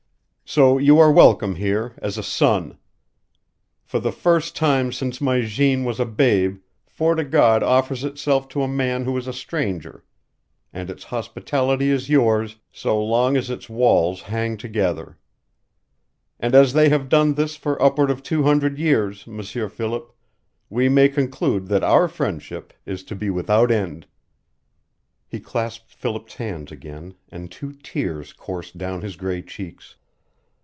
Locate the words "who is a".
9.05-9.31